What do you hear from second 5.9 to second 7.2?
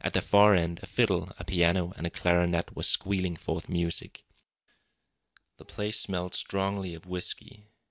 smelled strongly of